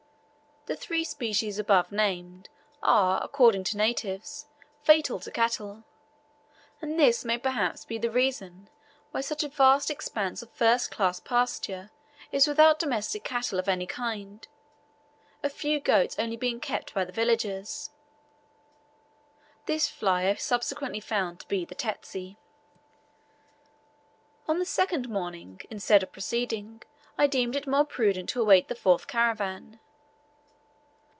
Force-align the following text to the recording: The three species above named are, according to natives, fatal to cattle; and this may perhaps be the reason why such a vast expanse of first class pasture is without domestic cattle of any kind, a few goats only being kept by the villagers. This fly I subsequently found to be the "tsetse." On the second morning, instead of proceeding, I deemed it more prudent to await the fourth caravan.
The 0.67 0.75
three 0.75 1.03
species 1.03 1.57
above 1.57 1.91
named 1.91 2.47
are, 2.83 3.19
according 3.23 3.63
to 3.63 3.77
natives, 3.77 4.45
fatal 4.83 5.19
to 5.21 5.31
cattle; 5.31 5.85
and 6.79 6.99
this 6.99 7.25
may 7.25 7.39
perhaps 7.39 7.83
be 7.83 7.97
the 7.97 8.11
reason 8.11 8.69
why 9.09 9.21
such 9.21 9.43
a 9.43 9.49
vast 9.49 9.89
expanse 9.89 10.43
of 10.43 10.51
first 10.51 10.91
class 10.91 11.19
pasture 11.19 11.89
is 12.31 12.45
without 12.45 12.77
domestic 12.77 13.23
cattle 13.23 13.57
of 13.57 13.67
any 13.67 13.87
kind, 13.87 14.47
a 15.41 15.49
few 15.49 15.79
goats 15.79 16.19
only 16.19 16.37
being 16.37 16.59
kept 16.59 16.93
by 16.93 17.05
the 17.05 17.11
villagers. 17.11 17.89
This 19.65 19.87
fly 19.89 20.27
I 20.27 20.35
subsequently 20.35 20.99
found 20.99 21.39
to 21.39 21.47
be 21.47 21.65
the 21.65 21.73
"tsetse." 21.73 22.35
On 24.47 24.59
the 24.59 24.65
second 24.65 25.09
morning, 25.09 25.59
instead 25.71 26.03
of 26.03 26.11
proceeding, 26.11 26.83
I 27.17 27.25
deemed 27.25 27.55
it 27.55 27.65
more 27.65 27.83
prudent 27.83 28.29
to 28.29 28.41
await 28.41 28.67
the 28.67 28.75
fourth 28.75 29.07
caravan. 29.07 29.79